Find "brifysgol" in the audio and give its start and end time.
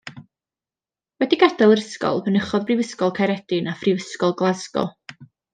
2.71-3.15